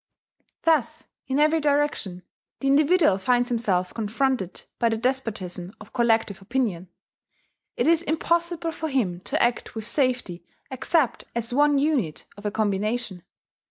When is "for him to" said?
8.71-9.39